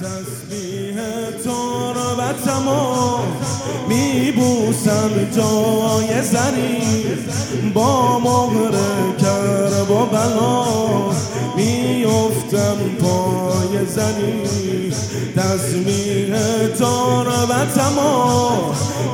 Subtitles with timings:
[0.00, 0.96] تسبیح
[1.44, 3.18] تربتم و
[3.88, 7.04] میبوسم جای زنی
[7.74, 8.72] با مهر
[9.18, 10.64] کرب و بلا
[11.56, 14.92] میفتم پای زنی.
[15.36, 16.36] تسبیح
[16.78, 18.50] تربتم و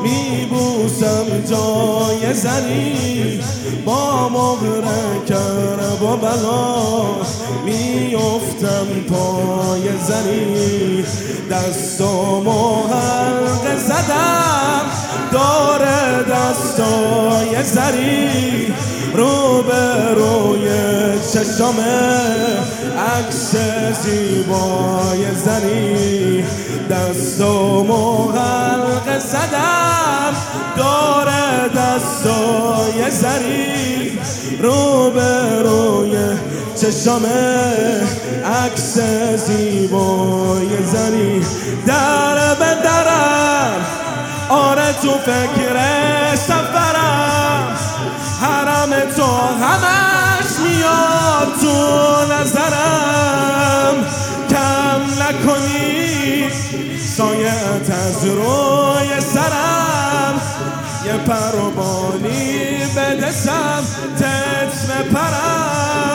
[0.02, 3.40] میبوسم جای زنی
[3.84, 4.84] با مهر
[5.28, 6.91] کرب و بلا
[9.12, 11.04] پای زنی
[11.50, 14.84] دستامو حلقه زدم.
[15.32, 18.74] داره دستای زری
[19.14, 20.68] رو به روی
[21.32, 22.20] چشمه
[22.98, 23.54] عکس
[24.02, 26.44] زیبای زنی
[26.90, 30.34] دستامو حلقه زدم.
[30.76, 34.18] داره دستای زری
[34.62, 35.41] رو به
[36.82, 37.26] چشم
[38.64, 38.98] عکس
[39.46, 41.40] زیبای زنی.
[41.86, 43.86] در به درم
[44.48, 45.76] آره تو فکر
[46.36, 47.76] سفرم.
[48.40, 49.26] حرم تو
[49.64, 53.94] همش میاد تو نظرم.
[54.50, 56.50] کم نکنی
[57.16, 60.40] سایت از روی سرم.
[61.06, 62.58] یه پروبانی
[62.96, 63.32] بده
[64.18, 66.11] تت پرم.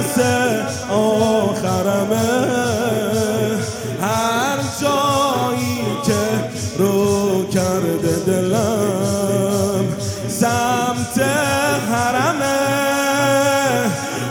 [0.00, 0.18] نفس
[0.90, 2.16] آخرمه.
[4.02, 6.22] هر جایی که
[6.78, 9.96] رو کرده دلم
[10.28, 11.18] سمت
[11.92, 12.60] حرمه.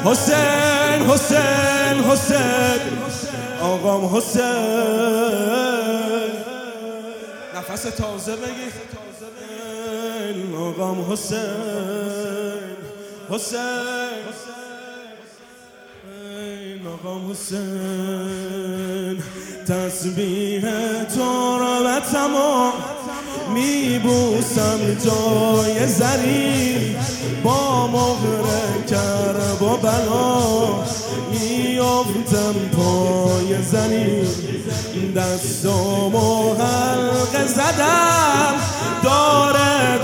[0.05, 2.79] حسین حسین حسین.
[3.61, 4.43] آقام حسین.
[7.55, 8.69] نفس تازه بگی.
[10.57, 11.39] آقام حسین
[13.29, 14.58] حسین.
[17.05, 17.63] آقام حسین
[19.67, 20.61] تسبیح
[21.15, 22.73] تو را و تمام
[23.53, 26.95] میبوسم جای زری
[27.43, 30.67] با مغر کرب و بلا
[31.31, 34.21] میافتم پای زنی
[35.15, 38.53] دستم و حلقه زدم
[39.03, 39.97] داره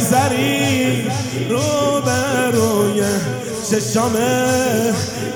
[0.00, 1.02] زری
[1.48, 3.02] رو به روی
[3.70, 4.16] چشم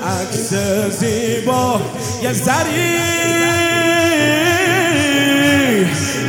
[0.07, 0.53] عکس
[0.99, 1.81] زیبا.
[2.23, 2.97] یه زری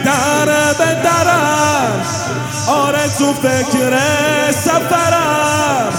[0.05, 2.03] در به درم
[2.69, 4.01] آره تو فکر
[4.51, 5.93] سفرم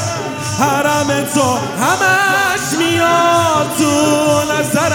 [0.59, 3.93] حرم تو همش میاد تو
[4.53, 4.88] نظرم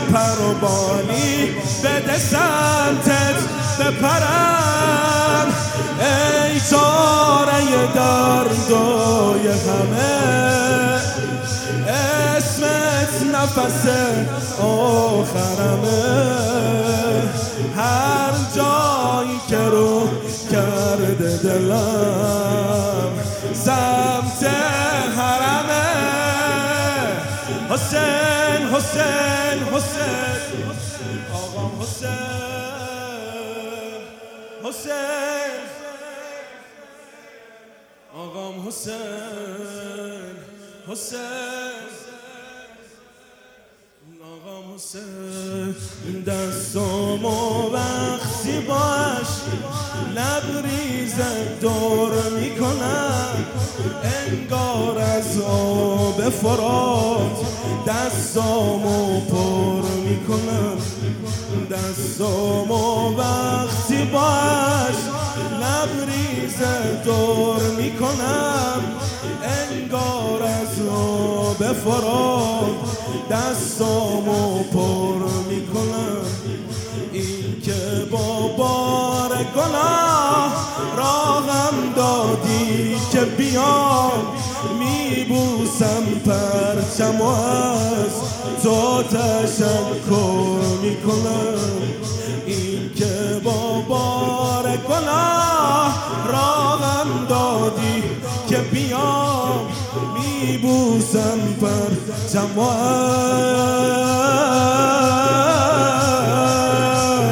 [0.00, 1.50] پروبانی
[1.84, 3.38] بده سمتت
[3.80, 5.46] بپرم.
[6.00, 10.38] ای چاره دردای همه.
[11.88, 13.86] اسمت نفس
[14.60, 16.28] آخرمه.
[17.76, 20.08] هر جایی که رو
[20.50, 23.12] کرده دلم
[23.54, 24.50] سمت
[25.16, 25.88] حرمه.
[27.70, 29.37] حسین حسین.
[31.88, 32.10] حسین
[34.64, 35.58] حسین.
[38.16, 40.36] آقام حسین
[40.88, 41.18] حسین.
[44.22, 45.74] آقام حسین.
[46.26, 49.30] دستامو وقتی باش.
[50.14, 51.16] لبریز
[51.60, 53.44] دور می‌کنم.
[54.02, 57.38] انگار از آب فرات
[57.86, 60.67] دستامو پر می‌کنم.
[61.70, 64.98] دستامو وقتی باش
[65.60, 66.58] لبریز
[67.04, 68.80] دور می‌کنم
[69.42, 72.76] انگار از آب فرات
[73.30, 76.24] دستامو پر می‌کنم.
[77.12, 80.52] این که با بار گناه
[80.96, 84.22] راهم دادی که بیام
[84.78, 88.12] میبوسم پرچم از
[88.62, 90.57] تو تشکر
[90.88, 91.58] می‌کنم.
[92.46, 95.94] این که با بار گناه
[96.28, 98.02] راهم دادی
[98.48, 99.66] که بیام
[100.14, 102.58] میبوسم پرچم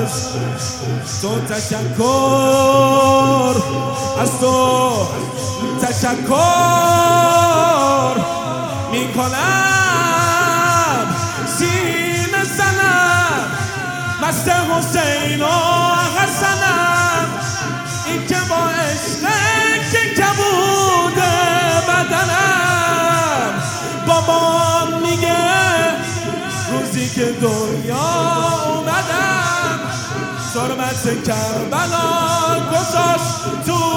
[0.07, 2.03] از تو تشکر
[4.21, 4.93] از تو
[5.83, 6.37] تشکر
[8.93, 9.96] می‌کنم.
[14.47, 15.47] مست حسین و
[16.19, 17.27] حسنم
[18.07, 19.29] این که با عشق
[19.93, 21.37] که کبوده
[21.89, 23.63] بدنم
[24.07, 25.37] بابام میگه
[26.73, 28.09] روزی که دنیا
[28.67, 29.81] اومدم.
[30.55, 33.96] سرمت کربلا گذاشت تو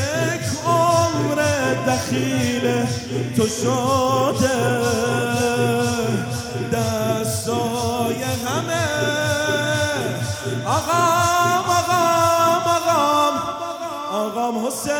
[0.00, 1.38] یک عمر
[1.86, 2.86] دخیل
[3.36, 4.80] تو شده.
[6.72, 8.86] دستای همه.
[10.66, 13.34] آقام آقام آقام.
[14.12, 14.94] آقام حسین.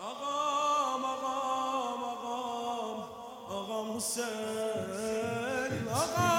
[0.00, 2.98] آقام آقام آقام.
[3.50, 4.24] آقام حسین.
[5.94, 6.31] آقام.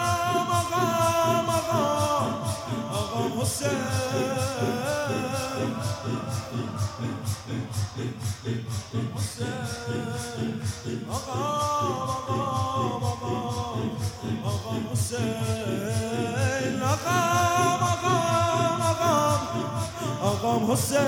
[3.14, 3.84] حسین
[9.16, 11.44] حسین آقا
[12.04, 12.44] آقا
[13.08, 13.34] آقا
[14.46, 17.20] آقا حسین آقا
[17.92, 18.16] آقا
[18.90, 19.14] آقا
[20.22, 21.04] آقا حسین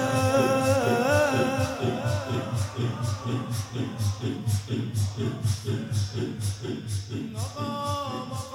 [7.36, 8.52] آقا آقا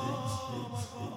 [0.72, 1.10] آقا